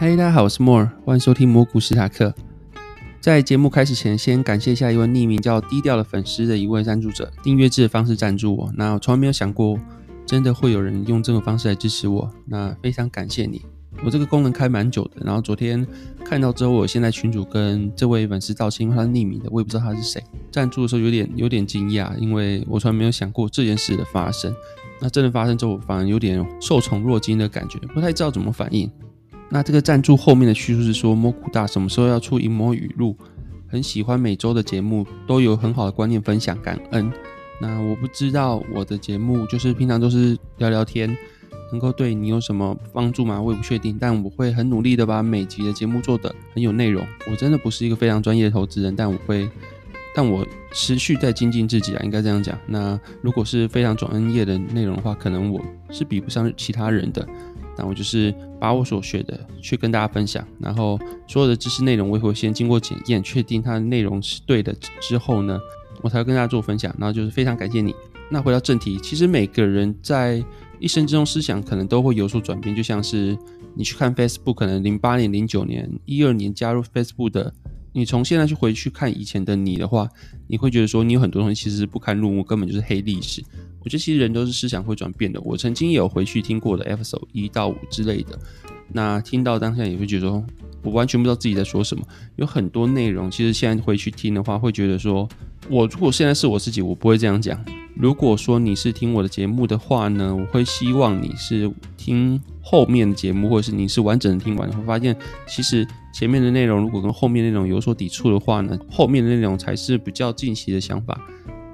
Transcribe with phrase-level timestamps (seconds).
[0.00, 2.34] 嗨，大家好，我是莫尔，欢迎收听蘑菇史塔克。
[3.20, 8.72] 在节目开始前，先感谢下一位匿名叫低调的粉丝的一位赞助者，订阅制的方式赞助我。
[8.76, 9.78] 那我从来没有想过，
[10.24, 13.60] 真的会有人用这种方式来支持我，那非常感谢你。
[14.02, 15.86] 我这个功能开蛮久的，然后昨天
[16.24, 20.24] 看到之后，我现在群主跟这位粉丝道歉，因为他是匿名的，我也不知道他是谁。
[20.50, 24.50] 赞助的时候有点有点惊讶，因为我从来没有想过这件事的发生。
[24.98, 28.90] 那真的发生之后，反而有点受宠若惊的感觉，不太知道怎么反应。
[29.50, 33.16] 那这个赞助后面的叙述是说，蘑菇大什么时候要出银魔语录？
[33.66, 37.12] 很喜欢每周的节目，都有很好的观念分享，感恩。
[37.60, 41.16] 那我不知道我的节目就是平常都是聊聊天，
[41.70, 43.40] 能够对你有什么帮助吗？
[43.40, 47.06] 我也不确定，但我会很努力的把每集的节目做得很有内容。
[47.30, 49.48] 我真的不是一个非常专业的投资人，但我会，
[50.14, 52.58] 但我持续在精进自己啊，应该这样讲。
[52.66, 55.60] 那如果是非常专业的内容的话，可能我
[55.90, 57.28] 是比不上其他人的。
[57.80, 65.58] 那我就是把我所学的去跟大家分享，然后所有的知识内容我也会先经过检验，确定它的内容是对的之后呢，
[66.02, 66.94] 我才会跟大家做分享。
[66.98, 67.94] 然后就是非常感谢你。
[68.30, 70.44] 那回到正题，其实每个人在
[70.78, 73.36] 一生之中思想可能都会有所转变，就像是
[73.74, 77.54] 你去看 Facebook，可能零八年、零九年、一二年加入 Facebook 的。
[77.92, 80.08] 你从现在去回去看以前的你的话，
[80.46, 83.42] 你会觉得说你有很多东西其实是不堪入目，根本就是黑历史。
[83.82, 85.40] 我觉得其实人都是思想会转变的。
[85.42, 88.38] 我曾经有回去听过的 episode 一到五之类的，
[88.92, 90.44] 那听到当下也会觉得说，
[90.82, 92.04] 我完全不知道自己在说什么。
[92.36, 95.28] 有很多内容其实现在回去听的话，会觉得说，
[95.68, 97.58] 我如果现在是我自己，我不会这样讲。
[97.96, 105.14] 如果说你是听我的节目的话呢，我会希望你是听后面的节目，或者是你是完整的听完，会发现
[105.46, 111.20] 其实前面的内容如果跟后面内容有所抵触的话呢，后面的内容才是比较近期的想法。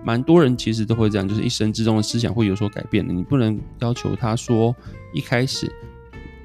[0.06, 3.12] 蛮多人其实都会这样，就是一生之中的思想会有所改变的。
[3.12, 4.72] 你不能要求他说
[5.12, 5.68] 一开始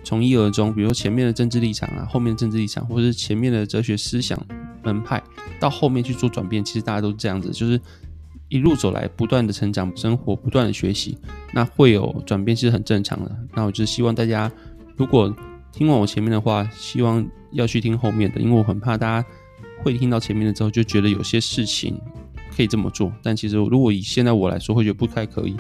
[0.04, 4.44] 从一而终，比如说前面的政治立场啊，后面的政治立场，或者是前面的哲学思想
[4.84, 5.22] 门派，
[5.60, 6.66] 到后面去做转变。
[6.66, 7.80] 其实大家都是这样子，就是。
[8.54, 11.18] 一路走来，不断的成长，生活不断的学习，
[11.54, 13.34] 那会有转变，是很正常的。
[13.54, 14.52] 那我就希望大家，
[14.98, 15.34] 如果
[15.72, 19.26] 听完我前面的话，希望要去听后面的，因为我很怕大家
[19.82, 21.98] 会听到前面的之后，就觉得有些事情
[22.56, 25.56] 可以这么做，但其实如果以现在我来说，会觉得不太可以。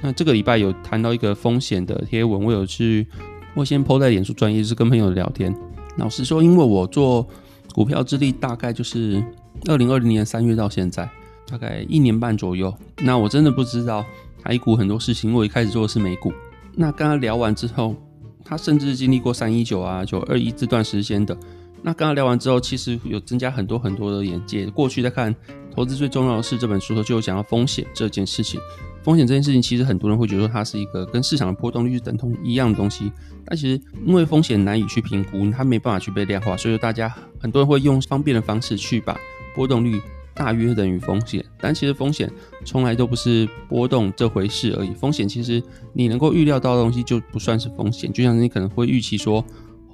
[0.00, 3.06] 那这个礼拜有谈到一个风险的贴文，我有去，
[3.54, 5.54] 我先抛在脸书专业，是跟朋友聊天。
[5.96, 7.26] 老实说，因为我做
[7.72, 9.24] 股票之力大概就是
[9.66, 11.08] 二零二零年三月到现在。
[11.46, 14.02] 大概一年半左右，那我真的不知道
[14.42, 15.34] 台股很多事情。
[15.34, 16.32] 我一开始做的是美股，
[16.74, 17.94] 那跟他聊完之后，
[18.42, 21.36] 他甚至经历过三一九啊、九二一这段时间的。
[21.82, 24.66] 那刚刚聊完之后，其实有增加很多很多的眼界。
[24.68, 25.32] 过去在看
[25.74, 28.60] 投资最重要的是这本书的，就有讲到风险这件事情。
[29.02, 33.12] 风险这件事情，其实很多人会觉得它是一个跟市场的波动率是等同一样的东西。
[33.44, 39.18] 但其实因为风险难以去评估，它没办法去被量化，所以说大家很多人会用方便的方式去把
[39.54, 40.00] 波动率。
[40.36, 42.28] 大约等于风险，但其实风险
[42.64, 44.92] 从来都不是波动这回事而已。
[44.94, 48.12] 风险其实你能够预料到的东西就不算是风险。
[48.12, 49.44] 就像你可能会预期说，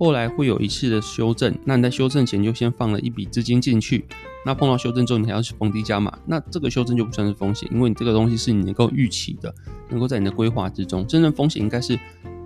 [0.01, 4.07] 后来会有一次的修正，那你在修正前就先放了一笔资金进去，
[4.47, 9.55] 那碰到修正之后你还要去逢低加码，那这个修正就不算是风险，因为你这个东西是你能够预期的，
[9.91, 11.07] 能够在你的规划之中。
[11.07, 12.01] 真正风险应该是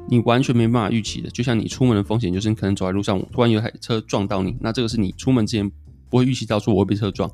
[0.08, 1.30] 你完全没办法预期的。
[1.30, 5.70] 就像你出门的风险，就是你可能走在路上，突然有台车撞到你，那这个是你出门之前
[6.10, 7.30] 不会预期到说我会被车撞。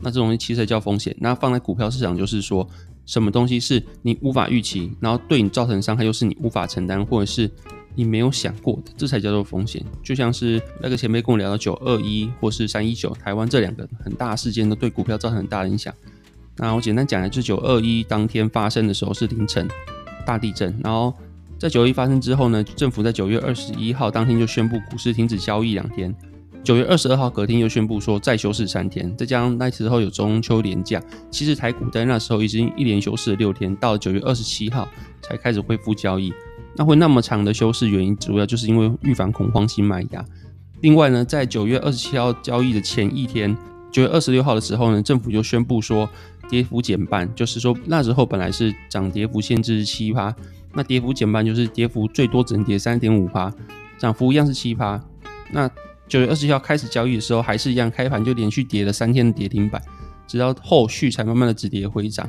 [0.00, 1.16] 那这东西其实才叫风险。
[1.18, 2.68] 那放在股票市场，就是说
[3.06, 7.50] 什么东西是你无法预期，然后对你造成伤害又是你无法承担，或者是
[7.94, 9.84] 你没有想过的，这才叫做风险。
[10.02, 15.94] 就像是那个前辈跟我聊到九二一或是三一九台湾这两个很大事件，都对股票造成很大的影响。
[16.56, 19.68] 那我简单讲一下，就九二一当天发生的时候是凌晨
[20.26, 21.12] 大地震，然后
[21.58, 26.14] 在九一发生之后呢，政府在九月二十一号当天就宣布股市停止交易两天。
[26.62, 34.88] 九月二十二号，隔天又宣布说再休市三天，再加上那时候有中秋连假，其实台股在那时候已经一连休市了六天，到九月二十七号
[35.20, 36.32] 才开始恢复交易。
[36.76, 40.24] 那会那么长的休市原因，主要就是因为预防恐慌性卖压。
[40.80, 43.56] 另外呢，在九月二十七号交易的前一天，
[43.90, 46.08] 九月二十六号的时候呢，政府就宣布说
[46.48, 50.34] 跌幅减半，就是说那时候本来是涨跌幅限制是七趴，
[50.72, 53.52] 那跌幅减半就是跌幅最多只能跌三点五趴，
[53.98, 55.02] 涨幅一样是七趴，
[55.50, 55.70] 那。
[56.06, 59.80] 九月二十七号开始交易的时候，还是一样开盘就连续跌了三天的跌停板，
[60.26, 62.28] 直到后续才慢慢的止跌回涨。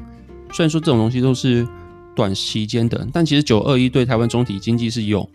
[0.53, 1.68] 虽然说这种东西都是
[2.15, 5.29] 短期间的，但其实九二一对台湾总体经济是有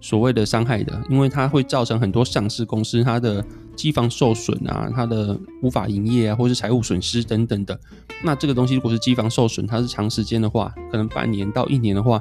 [0.00, 3.44] 所谓的伤害的，因为它会造成很多上市公司它的
[3.74, 7.78] 机房受损啊，它的无法营业啊，或是财务损失等等的。
[8.22, 12.20] 那这个东西如果是机房受损，它是长时间的话，可能半年到一年的话，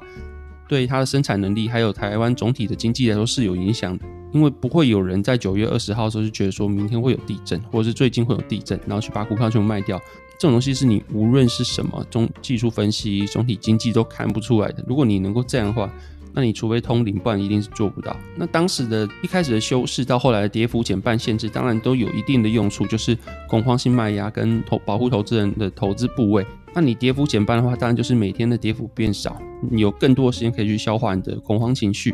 [0.67, 4.05] 对它的生产能力还有台湾总体的经济来说是有影响的。
[4.33, 9.99] 因为不会有人在九月二十号的时候就觉得说明天会有地震，或者是最近会有地震，然后去把股票全部卖掉。
[10.37, 14.83] 这种东西是你无论是什么中技术分析、总体经济都看不出来的。
[14.87, 15.91] 如果你能够这样的话，
[16.33, 18.15] 那你除非通灵，不然一定是做不到。
[18.35, 23.17] 那当时的一开始的修饰到后来的跌幅减半限制，当然都有一定的用处，就是
[23.49, 26.45] 恐慌性卖压跟投保护投资人的投资部位。
[26.75, 29.41] 那你跌幅减半的话，当然就是每天的跌幅变少，
[29.71, 32.13] 你有更多的时间可以去消化你的恐慌情绪。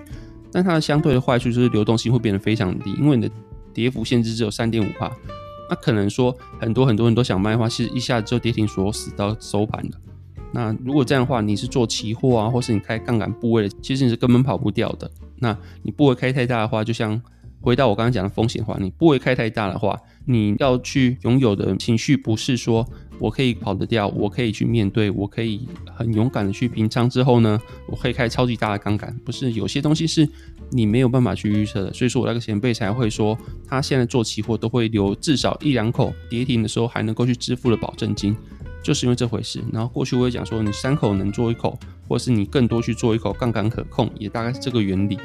[0.49, 3.29] 但它的相对的坏处就是流动性会变得非常低，因为你的
[3.73, 5.11] 跌幅限制只有三点五帕。
[5.73, 9.97] 那可能说很多很多人都想卖的话，是一下子就跌停锁死到收盘的。
[10.51, 15.09] 那如果这样的话，你是做期货啊，或是你开杠杆部位的，其实你是根本跑不掉的。
[15.39, 17.19] 那你部位开太大的话，就像
[17.59, 22.87] 回到我刚刚讲的风险话，你部位开太大的话，你要去拥有的情绪不是说
[23.17, 30.29] 我可以跑得掉，我可以去面对，我可以很勇敢的去平仓之后呢，我可以开超级大的杠杆，不是有些东西是
[30.73, 31.93] 你没有办法去预测的。
[31.93, 33.37] 所以说我那个前辈才会说，
[33.67, 38.35] 他现在做期货都会留至少一两口跌停的时候还能够去支付的保证金。
[38.83, 45.17] 就是因为这回事，然后过去我也讲说，你三口能做一口，或是你更多去做一口，杠杆可控，也大概是这个原理。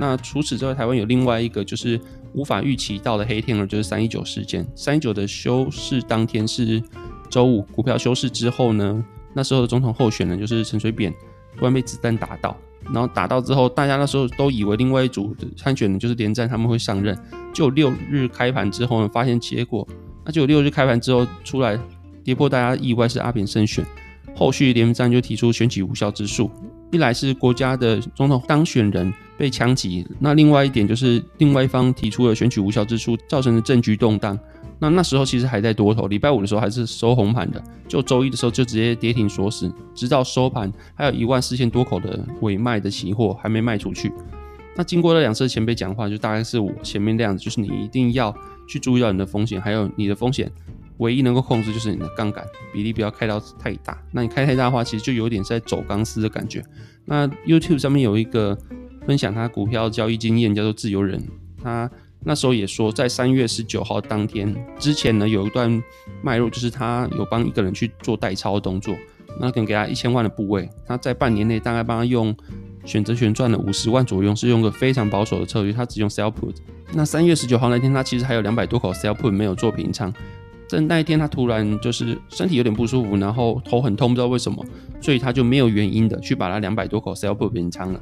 [0.00, 2.00] 那除此之外，台湾有另外一个就是
[2.32, 4.66] 无法预期到的黑天鹅，就是三一九事件。
[4.74, 6.82] 三一九的休市当天是
[7.30, 11.14] 周五，股票休市之后呢，那时候的总统候选人就是陈水扁，
[11.56, 12.56] 突然被子弹打到，
[12.92, 17.16] 然后打到之后，大家那时候都以为另外一组参选人就是连战他们会上任。
[17.52, 19.86] 就六日开盘之后呢，发现结果，
[20.24, 21.78] 那就六日开盘之后出来。
[22.24, 23.84] 跌破大家意外是阿扁胜选，
[24.34, 26.50] 后续连战就提出选举无效之诉。
[26.90, 34.38] 一来是国家的总统当选人被枪击，那另外一点就是另外一方提出了选举无效之诉，造成的政局动荡。
[34.84, 44.12] 那那时候其实还在多头，礼拜五的时候还是收红盘的，就周一的时候就直接跌停锁死，直到收盘还有一万四千多口的尾卖的期货还没卖出去。
[44.76, 48.34] 那经过了两次前辈讲话，就大概是我前面那样子，就是你一定要
[48.68, 50.52] 去注意到你的风险，还有你的风险。
[50.98, 53.98] 唯一能够控制就是你的杠杆比例不要开到太大。
[54.12, 56.62] 那你开太大的话，其实就有点在走钢丝的感觉。
[57.06, 58.56] 那 YouTube 上面有一个
[59.06, 61.22] 分享他股票交易经验，叫做自由人。
[61.62, 61.90] 他
[62.24, 65.82] 那时候也说，在三月十九号当天之前呢，有一段
[66.22, 68.96] 脉络，就是他有帮一个人去做代抄动作，
[69.38, 72.34] 那可能给他一千万的部位，他在半年内大概帮他用
[72.84, 76.56] 选择权赚了五十万左右，是用个非常保守的策略，他只用 Sell Put。
[76.92, 80.12] 那三月十九号那天，他其实还有两百多口 Sell Put 没有做平仓。
[80.66, 84.64] 在那一天他突然就是身体有点不舒服，然后头很痛，不知道为什么，
[85.00, 88.00] 所以他就没有原因的去把他两百多口 sell put 平仓了。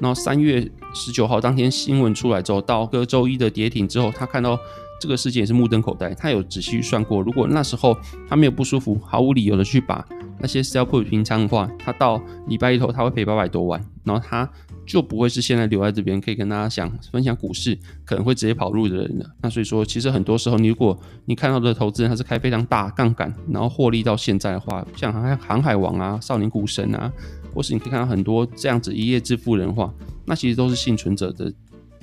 [0.00, 4.58] 然后三月十九号当天新闻出来之后，到个周一的跌停之后，他看到
[5.00, 6.14] 这个事件也是目瞪口呆。
[6.14, 7.96] 他有仔细算过，如果那时候
[8.28, 10.04] 他没有不舒服，毫无理由的去把
[10.40, 13.80] 那些 sell put 平仓的话，他到礼拜一头他会赔八百多万。
[14.04, 14.48] 然后他。
[14.86, 17.74] 就不会是现在留在这边可以跟大家想分享股市
[18.04, 19.24] 可能会直接跑路的人了。
[19.40, 20.94] 那所以说，其实很多时候，你如果
[21.24, 27.10] 你看到的投资人他是开非常大杠杆，然后获利到现在的话，像航航海王啊、少年股神啊，
[27.54, 29.92] 或是你可以看到很多这样子一夜致富人话，
[30.24, 31.52] 那其实都是幸存者的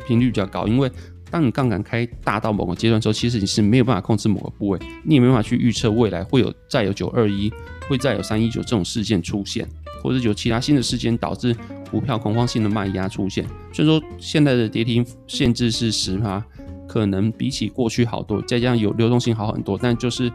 [0.07, 0.65] 频率比较高。
[0.67, 0.89] 因为
[1.29, 7.51] 当你杠杆开大到某个阶段之后，其实你是没有办法控制某个部位，你也没办法去预测未来会有再有九二一，
[7.87, 9.67] 会再有三一九这种事件出现，
[10.01, 11.55] 或者有其他新的事件导致。
[11.91, 16.41] 股票恐慌性的卖压出现，所以说现在的跌停限制是十趴，
[16.87, 20.31] 可能比起过去好多，再加上有流动性好很多，但就是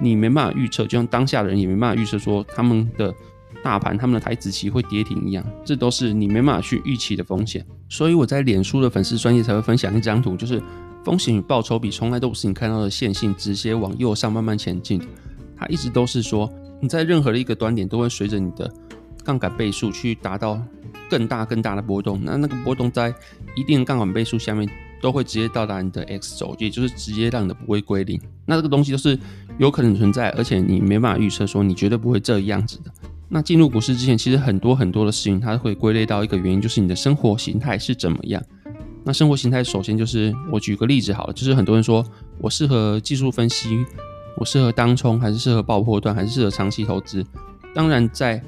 [0.00, 3.14] 你没办法预测，就像当下的人也没办法预测说他们的
[3.64, 7.64] 大盘、他们的台子期会跌停一样，这都是你没办法去预期的风险。
[7.88, 10.62] 所以我在脸书的粉丝专业才会分享一张图，就是
[11.02, 15.00] 风险与报酬比从来都不是你看到的线性直接往右上慢慢前进，
[15.56, 18.70] 它一直都是说你在任何的一个端点都会随着你的
[19.24, 20.60] 杠杆倍数去达到。
[21.10, 23.14] 更大更大的波动，那那个波动在
[23.54, 24.68] 一定杠杆倍数下面，
[25.02, 28.18] 都会直接到达你的 X 轴，也就是直接让你的不会归零。
[28.46, 29.16] 那这个东西都是
[29.58, 32.90] 有可能存在，而且你没办法预测说你绝对不会这样子的。
[33.28, 38.42] 那进入股市之前，其实很多很多的事情，它会归类到一个原因，就是你的生活形态是怎么样。
[39.04, 42.04] 那生活形态首先就是我举个例子好了，就是很多人说
[42.38, 43.84] 我适合技术分析，
[44.38, 47.24] 我适合当冲，还是适合爆破段，还是适合长期投资？
[47.74, 48.42] 当然在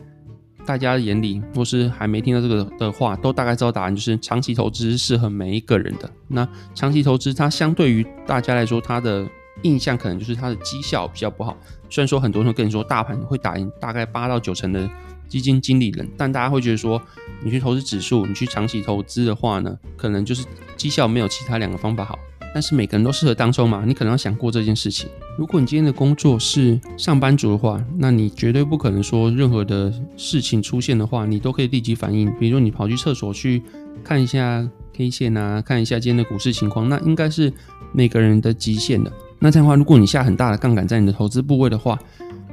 [0.65, 6.11] 大家眼里，或是还没听到这个的话，都大概知道答案，就是长期投资适合每一个人的。
[6.29, 9.29] 那长期投资，它相对于大家来说，它的
[9.63, 11.57] 印象可能就是它的绩效比较不好。
[11.89, 14.89] 虽然说很多人会跟你说大盘会打赢大概八到九成的
[15.29, 17.01] 基金经理人，但大家会觉得说，
[17.43, 20.45] 你去投资指数，你去长期投资的话呢，可能就是
[20.77, 22.19] 绩效没有其他两个方法好。
[22.55, 23.85] 但是每个人都适合当冲嘛？
[23.87, 25.11] 你可能要想过这件事情。
[25.37, 32.33] 如果你今天的工作是上班族的话，那你绝对不可能说任何的事情出现的话，你都可以立即反应。
[32.39, 33.63] 比如说你跑去厕所去
[34.03, 37.53] 看一下 K 线啊，看一下今天的股市情况，那应该是
[37.93, 39.13] 每个人的极限的。
[39.39, 41.99] 那这样的话，如果你下很大的杠杆在你的投资部位的话，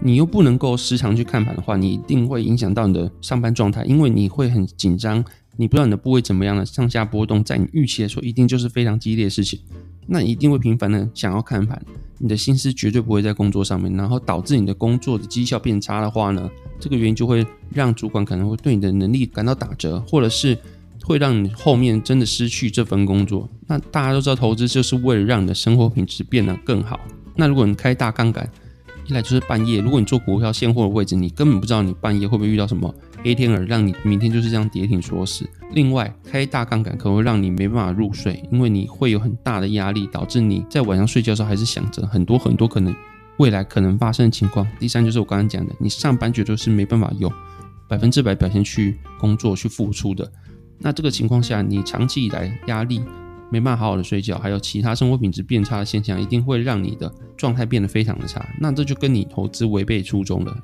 [0.02, 5.24] 你又不能够时常去看盘的话，你一定会影响到你的上班状态，因为你会很紧张，
[5.56, 9.60] 你不知道你的部位怎么样了，上下波动，在你预期来说，一定就是非常激烈的事情。
[10.06, 11.82] 那一定会频繁的想要看盘，
[12.18, 20.58] 你的心思绝对不会在工作上面，然后导致你的工作的绩效变差的话呢，这个原因就会让主管可能会对你的能力感到打折，或者是
[21.03, 23.50] 会让你后面真的失去这份工作。
[23.67, 27.00] 那大家都知道，投资就是为了让你的生活品质变得更好。
[27.36, 28.50] 那如果你开大杠杆，
[29.05, 35.45] 一来就是半夜，如果你做股票现货的位置，你根本不知道你半夜会不会遇到什么黑天鹅，让你明天就是这样跌停锁死。
[35.74, 42.95] 另外，开大杠杆可能会让你没办法入睡，因为你会有很大的压力，导致你在晚上睡觉的时候还是想着很多很多可能
[43.38, 44.65] 未来可能发生的情况。
[44.79, 47.29] 第三就是我刚刚讲的，你上班绝对是没办法用
[47.89, 50.31] 百分之百表现去工作去付出的。
[50.84, 53.02] 那这个情况下，你长期以来压力。
[53.50, 58.44] 没办法好好的睡觉，还有其他生活品质变差的现象，一定会让你的状态变得非常的差。
[58.60, 60.58] 那这就跟你投资违背初衷了。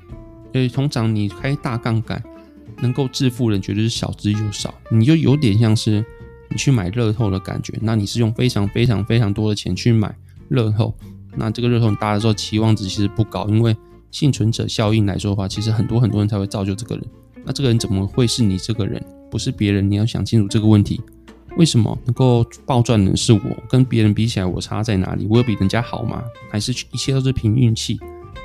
[0.52, 2.20] 所以通常你开大杠杆
[2.80, 4.74] 能够致富人绝对是少之又少。
[4.90, 6.04] 你就有点像是
[6.48, 7.72] 你去买乐透的感觉。
[7.80, 10.12] 那你是用非常非常非常多的钱去买
[10.48, 10.92] 乐透，
[11.36, 13.76] 那这个乐透你大的时候期望值其实不高，因为
[14.10, 17.06] 幸存者效应来说的话，其实很多很多人才会造就这个人。
[17.44, 19.00] 那这个人怎么会是你这个人，
[19.30, 19.90] 不是别人？
[19.90, 21.00] 你要想清楚这个问题。
[21.56, 23.40] 为什么能够暴赚的是我？
[23.68, 25.26] 跟别人比起来，我差在哪里？
[25.28, 26.22] 我有比人家好吗？
[26.50, 27.98] 还是一切都是凭运气？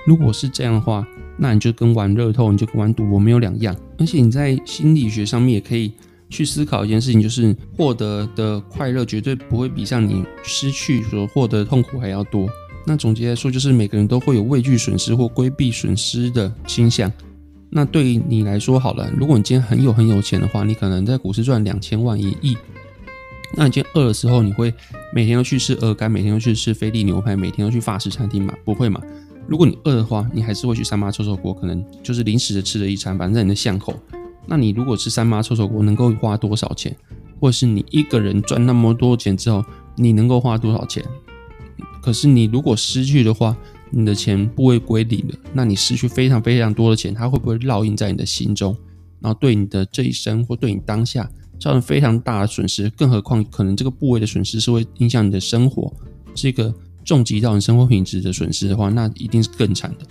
[0.08, 3.76] 如果是这样的话，那你就跟玩乐透，你就跟玩赌博没有两样。
[4.00, 5.92] 而且你在心理学上面也可以
[6.30, 12.50] 去思考一件事情，就是获得的快乐绝对不会比上你失去所获得痛苦还要多。
[12.88, 17.12] 那总结来说，就是每个人都会有畏惧损失或规避损失的倾向。
[17.78, 22.56] 那对于你来说，好了，如果你今天很有很有钱的话，你可能在股市赚两千万一亿。
[23.54, 24.74] 那你今天饿的时候，你会
[25.14, 28.54] 每天都去吃鹅肝，每天都去吃菲力牛排，每天都去法式餐厅吗？
[28.64, 29.02] 不会嘛。
[29.46, 33.94] 如果你饿的话，你还是会去三妈臭臭锅，可能就是临时的吃了一餐，反正在你的巷口。
[34.48, 36.96] 那你如果吃三妈臭臭锅，能够花多少钱？
[37.42, 39.62] 或是你一个人赚那么多钱之后，
[39.98, 41.04] 你能够花多少钱？
[42.02, 43.58] 可是你如果失去的话，
[43.90, 45.38] 你的钱不会归零的。
[45.54, 48.76] 那你失去非常非常多的钱，它会不会烙印在你的心中，
[49.20, 51.30] 然后对你的这一生或对你当下？
[51.58, 55.92] 造成非常大的损失，更何况可能这个部位的损失是会影响你的生活，
[56.36, 56.72] 是一个
[57.06, 60.06] 重击到你生活品质的损失的话，那一定是更惨的。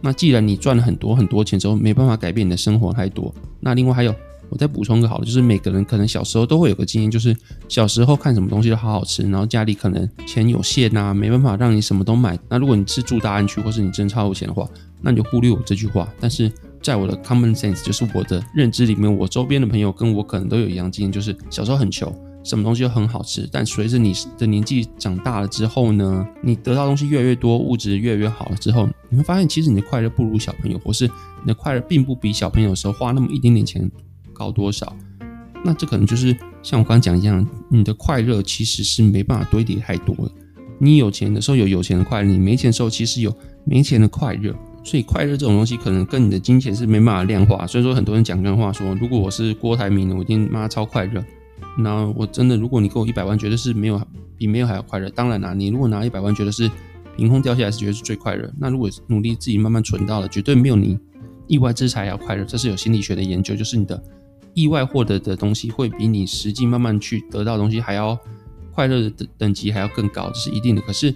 [0.00, 4.14] 那既然你赚了很多很多钱之后，没办法改变你的生活太多，那另外还有，
[4.54, 7.36] 我再补充个好的，就是每个人可能小时候都会有个经验，就是
[7.68, 12.38] 小时候看什么东西都好好吃，然后家里可能钱有限呐，没办法让你什么都买。
[12.48, 14.64] 那如果你是住大安区，或是你真超有钱的话，
[15.02, 16.08] 那你就忽略我这句话。
[16.20, 16.48] 但是
[16.80, 23.48] 在我的 common sense，就是我的认知里面，我周边的朋友跟我可能都有一样经验，就是小时候很穷，什么东西都很好吃。
[23.50, 31.06] 但随着你的年纪长大了之后呢，你得到东西越来越多，物质越来越好了之后，你会发现其实你的快乐不如小朋友，或是
[31.42, 33.90] 你的快乐并不比小朋友的时候花那么一点点钱
[34.34, 34.94] 高多少。
[35.64, 40.30] 那这可能就是像我刚刚讲一样，你的快乐其实是没办法堆叠太多的。
[40.78, 44.54] 你有钱的时候有有钱的快乐，你没钱的时候其实有没钱的快乐。
[44.86, 47.66] 所以快乐这种东西，可能跟你的金钱是没办法量化。
[47.66, 51.24] 所以说，很多人讲这话说，如果我是郭台铭，我一定妈超快乐。
[51.78, 53.98] 那我真的，如果你给我一百万，绝对是没有
[54.36, 55.08] 比没有还要快乐。
[55.08, 56.70] 当然啦，你如果拿一百万，觉得是
[57.16, 58.52] 凭空掉下来，是觉得是最快乐。
[58.58, 60.98] 那如果努力自己慢慢存到了，绝对没有你
[61.46, 62.44] 意外之财要快乐。
[62.44, 64.00] 这是有心理学的研究，就是你的
[64.54, 68.18] 意外获得的东西，会比你实际慢慢去得到的东西还要
[68.72, 70.82] 快乐的等级还要更高，这是一定的。
[70.82, 71.14] 可是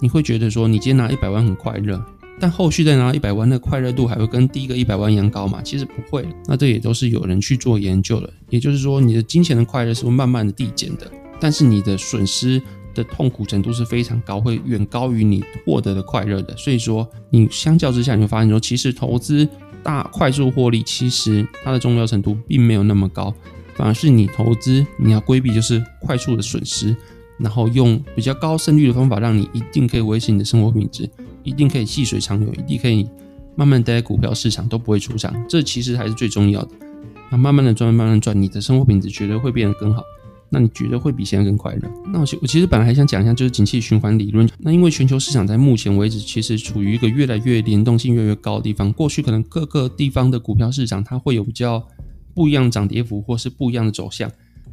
[0.00, 2.04] 你会觉得说，你今天拿一百万很快乐。
[2.40, 5.60] 但后续再拿一百万，那快乐度还会跟第一个一百万一样高吗？
[5.60, 6.24] 其实不会。
[6.46, 8.32] 那这也都是有人去做研究的。
[8.48, 12.62] 也就是说，你的金钱的快乐是会慢慢的递减的，但是你的损失
[12.94, 16.56] 的痛苦程度是非常高，会远高于你获得的快乐的。
[16.56, 19.48] 所以说，你相较之下，你会发现说，其实投资
[19.88, 23.34] 大快速获利，其实它的重要程度并没有那么高，
[23.74, 26.94] 反而是你投资你要规避就是快速的损失。
[27.38, 31.08] 然后用比较高胜率的方法，让你一定可以维持你的生活品质，
[31.42, 33.08] 一定可以细水长流，一定可以
[33.56, 35.34] 慢慢待在股票市场都不会出场。
[35.48, 36.70] 这其实还是最重要的。
[37.30, 40.02] 那慢慢的赚，慢慢赚，你的生活品质绝对会变得更好。
[40.50, 41.82] 那你觉得会比现在更快乐。
[42.12, 44.48] 那我我其实本来还想讲一下，就是景气循环理论。
[44.58, 48.92] 那因为全球市场在目前为止其实处于一个越来越联动性越来越高的地方。
[48.92, 51.86] 过去可能各个地方的股票市场它会有比较
[52.34, 54.30] 不一样涨跌幅，或是不一样的走向。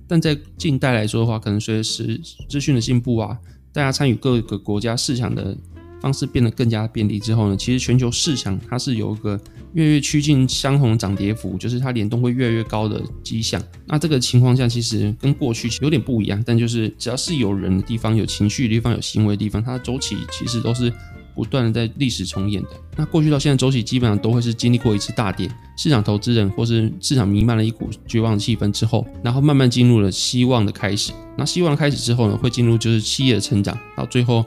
[0.07, 3.37] 但在近代来说的话，可能随着时资讯的进步啊，
[3.73, 5.57] 大家参与各个国家市场的
[6.05, 9.39] 方式变得更加便利之后呢，其实全球市场它是有一个
[9.73, 13.59] 越越趋近相同的涨跌幅，就是它联动会越来越高的迹象。
[13.87, 20.93] 那这个情况下，其实跟过去有点不一样，但就是只要是有人的地方、有情绪的地方、有行为的地方，它的周期其实都是。
[21.35, 31.11] 不断的在历史重演的，那过去到现在周期基本上都会是经历过一次大跌，市场投资人或是市场弥漫了一股绝望的气氛之后，然后慢慢进入了希望的开始。
[31.37, 34.45] 那希望开始之后呢，会进入就是企业的成长，到最后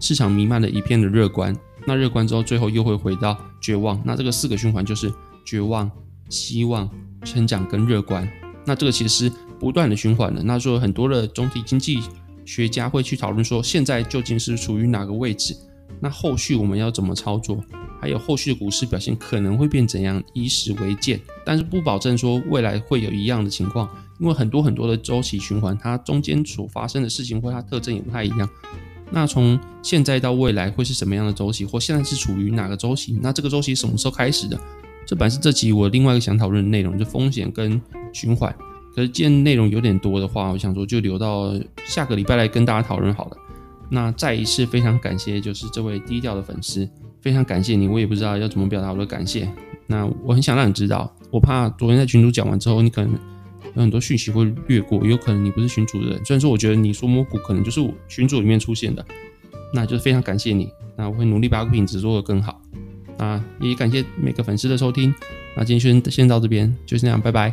[0.00, 1.54] 市场弥漫了一片的热观。
[1.86, 4.00] 那热观之后，最后又会回到绝望。
[4.04, 5.12] 那这个四个循环就是
[5.44, 5.90] 绝望、
[6.28, 6.88] 希望、
[7.24, 8.28] 成长跟乐观。
[8.66, 10.42] 那这个其实不断的循环的。
[10.42, 12.00] 那说很多的总体经济
[12.44, 15.56] 学家会去讨论说，现在究竟是处于哪个位置？
[16.00, 17.64] 那后续我们要怎么操作？
[18.00, 20.22] 还有后续的股市表现可能会变怎样？
[20.32, 23.88] 以史为鉴，但是不保证说未来会有一样的情况，
[24.20, 28.48] 因为很多很多的周期循环，它中间所发生的事情或它特征也不太一样。
[29.10, 31.64] 那从现在到未来会是什么样的周期？
[31.64, 33.18] 或现在是处于哪个周期？
[33.22, 34.58] 那这个周期什么时候开始的？
[35.06, 37.80] 这本是这集我另外一个想讨论的内容，就风险跟
[38.12, 38.54] 循环。
[38.94, 41.54] 可是既然内容有点多的话，我想说就留到
[41.86, 43.36] 下个礼拜来跟大家讨论好了。
[43.88, 46.86] 那再一次非常感谢，就是这位低调的粉丝，
[47.22, 47.88] 非常感谢你。
[47.88, 49.48] 我也不知道要怎么表达我的感谢。
[49.86, 53.10] 那我很想让你知道，我怕昨天在群主讲完之后，你可能
[53.74, 56.24] 有很多讯息会略过，有可能你不是群主的人。
[56.24, 59.04] 虽然说我觉得你说摸骨可能就是我群主里面出现的，
[59.72, 60.72] 那就是非常感谢你。
[60.96, 62.60] 那我会努力把品质做得更好。
[63.18, 65.12] 啊，也感谢每个粉丝的收听。
[65.56, 67.52] 那今天先先到这边，就是这样，拜拜。